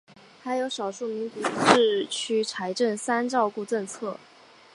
[0.41, 4.17] 还有少数民族地区财政三照顾政策。